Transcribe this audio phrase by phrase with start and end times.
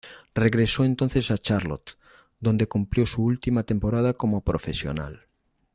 [0.33, 1.99] Regresó entonces a Charlotte,
[2.39, 5.27] donde cumplió su última temporada como profesional.